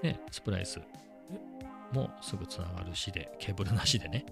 [0.03, 0.07] う。
[0.07, 0.81] ね、スプライス
[1.93, 4.25] もすぐつながるしで、ケーブルなしでね。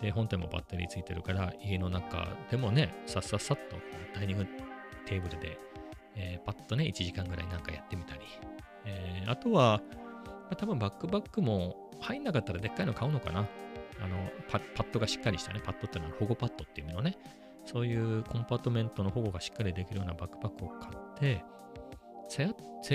[0.00, 3.76] で、本体もバッテリーついてるから、家の中でもね、さっさっさっと
[4.14, 4.46] ダイニング
[5.06, 5.58] テーブルで、
[6.16, 8.20] えー、パッとね、1時間ぐらいなんかやってみたり。
[8.84, 9.80] えー、あとは、
[10.56, 13.46] 多分バックバックも入んなかったらでっかいの買うのかな。
[14.02, 14.16] あの
[14.48, 17.16] パ、パッドがしっかりしたね、パッドっていうのは保護パッドっていう意味のね、
[17.66, 21.44] そういうコンパートメントの保護がしっかりできるようなバックパックを買って、
[22.28, 22.46] 背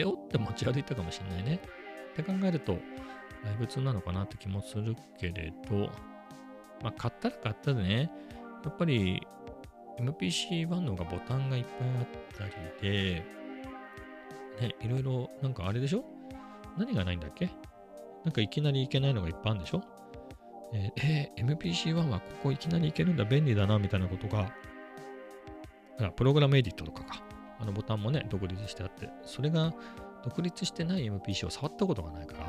[0.04, 1.60] 負って持ち歩いたかもしれないね。
[2.14, 2.80] って考えると、
[3.44, 5.90] ライブ2なのかなって気もするけれど、
[6.82, 8.12] まあ、買ったら買ったでね、
[8.64, 9.22] やっぱり
[10.00, 13.26] MPC-1 のがボタンがいっぱいあったりで、
[14.62, 16.04] ね、いろいろ、なんかあれでしょ？
[16.78, 17.50] 何がないんだっけ？
[18.24, 19.84] なんかいきなりいけないのがいっぱいあるんでしょ？
[20.74, 24.52] えー、えー、MPC-1 はここいきなりいけるんだ、便利だな、みたいなことが、
[26.16, 27.24] プログラムエディットとかか。
[27.60, 29.74] あのボタンもね、独立してあって、それが
[30.24, 32.46] 独立してない MPC を触ったことがないから、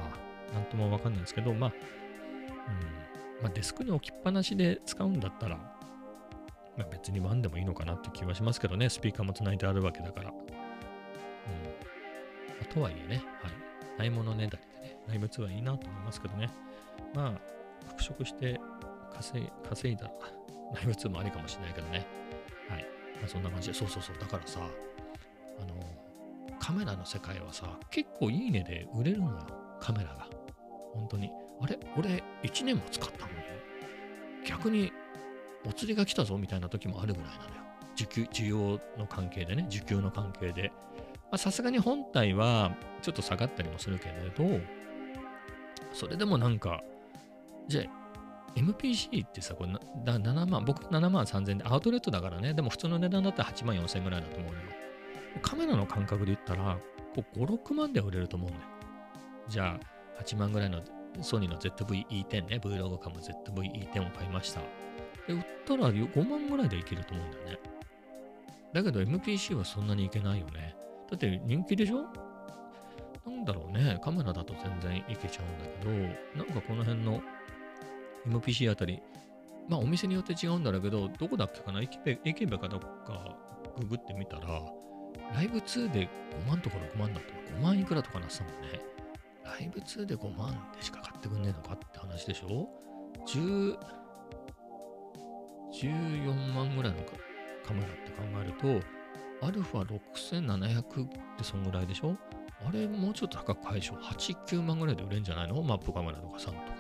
[0.53, 5.57] なんともわかんないんですけど、まあ、うん、まあ、デスクに置きっぱなしで使うんだったら、
[6.77, 10.31] まあ、別にワンでもいいのかなって気はしますけどね、スピーカーもつないであるわけだから。
[10.31, 10.33] う
[12.63, 12.67] ん。
[12.67, 13.53] とはいえね、はい。
[13.99, 16.51] ないものねだりでね、ライブ2はいいなと思いますけどね。
[17.15, 17.33] まあ、
[17.89, 18.61] 復職して
[19.15, 20.11] 稼い稼いだ
[20.75, 22.07] ライブ2もありかもしれないけどね。
[22.69, 22.87] はい。
[23.21, 24.19] まあ、そんな感じで、そうそうそう。
[24.19, 24.61] だからさ、
[25.61, 25.75] あの、
[26.59, 29.47] カメラの世界はさ、結構いいねで売れるのよ、
[29.81, 30.27] カメラが。
[30.93, 31.31] 本当に。
[31.61, 31.79] あれ？
[31.97, 33.39] 俺、1年も使ったのに、
[34.45, 34.93] 逆に
[35.65, 37.51] お釣りが来たぞみたいな時もあるぐらいなのよ。
[37.97, 40.73] 需給、需要の関係でね、需給の関係で。
[41.37, 44.61] さすがに本体はちょっと下がったりもするけれど、
[45.93, 46.83] それでもなんか、
[47.69, 47.85] じゃあ、
[48.55, 54.65] MPC ってさ、これなだ7万、僕7万3000円でアウトレットだからね、でも普通の値段だったら8万4000円ぐらいだと思うのよ。
[55.43, 56.79] カメラの感覚で言ったら、
[57.15, 58.67] こう5、6万で売れると思うんだよ。
[59.49, 59.79] じゃ
[60.19, 60.83] あ、8万ぐらいの
[61.21, 64.61] ソニーの ZV-E10 ね、Vlog カム ZV-E10 を買いました。
[65.27, 67.59] で、売ったら5万ぐらいでいけると思うんだよね。
[68.73, 70.77] だけど MPC はそんなにいけないよね。
[71.11, 72.05] だって人気でしょ？
[73.25, 73.99] なんだろうね。
[74.03, 77.23] カメラだと全然いけちゃうんだけど、なんかこの辺の
[78.27, 79.03] MPC あたり、
[79.69, 81.81] まあお店によって違うんだろうけど、どこだっけかな？
[81.81, 81.99] 駅
[82.47, 83.37] 弁かどっか
[83.79, 84.63] ググってみたら、
[85.35, 86.09] ライブ2で
[86.47, 88.81] 5万とか6万だったら5万いくらとかなってたもんね。
[89.45, 92.69] ライブ2で5万でしか買ってくんねえのかって話でしょ
[93.27, 93.77] ?10、
[95.73, 96.99] 14万ぐらいの
[97.65, 102.17] カメラって考えると、アルファ6700ってそんぐらいでしょ？
[102.67, 105.63] あれもうちょっと高く買えでしょ ?8、9万ぐらいで売れんじゃないの？
[105.63, 106.76] マップカメラとかさんとか。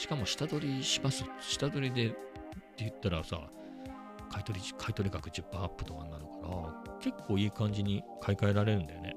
[0.00, 1.24] しかも下取りします。
[1.40, 2.16] 下取りでって
[2.78, 3.38] 言ったらさ、
[4.32, 9.14] 買取買取額10%アップとかになるから、結構いい感じに買い替えられるんだよね。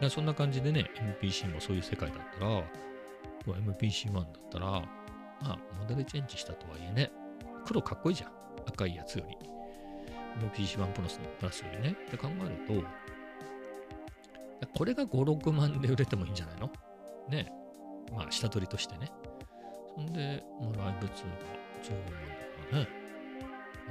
[0.00, 0.88] だそんな感じでね、
[1.20, 2.62] MPC もそういう世界だったら、
[3.46, 4.84] MPC1 だったら、ま
[5.42, 7.10] あ、モデルチェンジしたとはいえね、
[7.66, 8.30] 黒かっこいいじゃん。
[8.68, 9.36] 赤いやつより。
[10.40, 11.96] MPC1 プラスのプラスよりね。
[12.06, 16.70] って考えると、これが5、6万で売れてもいいんじゃないの？
[17.28, 17.52] ね。
[18.12, 19.10] まあ、下取りとしてね。
[19.94, 21.16] そんで、まあ、ライブ2が
[21.82, 22.88] 15万だかね。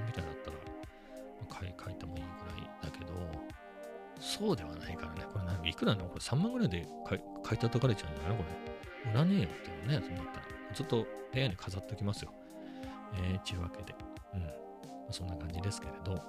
[0.08, 0.64] みたいだったら、ま
[1.50, 3.12] あ、買い、買いてもいいぐらいだけど、
[4.20, 5.22] そうではないからね。
[5.32, 8.44] これ何いくらのこれ3万ぐらいで買い買い叩かれちゃうんじゃないこ
[9.06, 9.12] れ。
[9.12, 10.08] 売らねえよっていうね。
[10.08, 10.46] そんだったら。
[10.74, 12.32] ずっと部屋に飾っておきますよ。
[13.16, 13.96] えー、ちゅうわけで、
[14.34, 14.42] うん。
[14.42, 14.48] ま
[15.10, 16.22] あ、そんな感じですけれど、はい。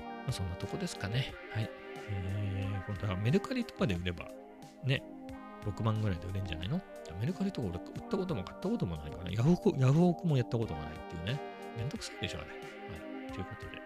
[0.00, 1.32] まあ、そんなとこですかね。
[1.54, 1.70] はい。
[2.08, 4.26] えー、本当はメルカリとかで売れば、
[4.84, 5.02] ね、
[5.64, 6.80] 6万ぐらいで売れるんじゃないの？
[7.14, 11.40] メルカリとか俺売ったことも買ったこともないから、ヤフオク、ヤフオクもやったことがないっていうね。
[11.76, 12.48] めんどくさいでしょ、あれ。
[12.50, 13.32] はい。
[13.32, 13.82] ということで、や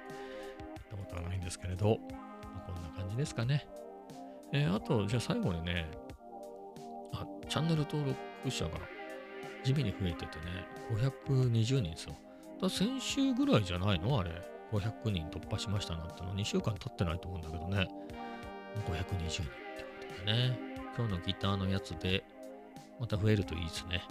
[0.81, 1.99] ったことはないんですけれど、
[2.43, 3.67] まあ、こんな感じですかね。
[4.53, 5.91] えー、あと、じゃあ最後にね、
[7.13, 8.71] あ、チャンネル登録者が
[9.65, 10.67] 地味に増えててね、
[11.27, 12.15] 520人ですよ。
[12.61, 14.31] だ先週ぐらいじゃないのあれ。
[14.73, 17.89] 500人突破しましたなんての2週間経ってないと思うんだけどね。
[18.89, 20.59] 520人ってことでね。
[20.97, 22.25] 今日のギターのやつで、
[23.01, 24.03] また増えるといいですね。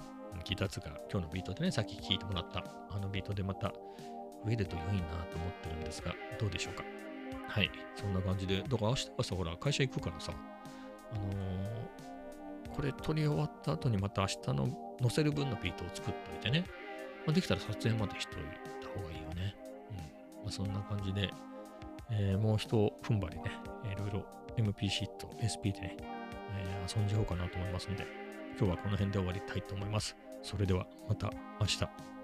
[0.46, 6.84] ギターつか、今日のビートでね、さっき聴いてもらった、あのビートでまた増えると良いなと思ってるんですが、どうでしょうか？
[7.48, 14.68] はい、そんな感じで、だから明日朝、ほら、会社行くからさ、あのー、これ撮り終わった後にまた明日の
[15.00, 16.66] 載せる分のビートを作っておいてね、
[17.26, 18.44] まあ、できたら撮影までしておい
[18.82, 19.56] た方がいいよね。
[19.92, 19.98] うん。
[19.98, 20.04] ま
[20.48, 21.30] あ、そんな感じで、
[22.10, 23.44] えー、もう人踏ん張りね、
[23.94, 24.26] いろいろ
[24.58, 25.98] MP シート、SP でね、
[26.58, 28.23] えー、遊んじゃおうかなと思いますんで。
[28.58, 30.16] 今日はこの辺で終わりたいと思います。
[30.42, 32.23] それではまた明日。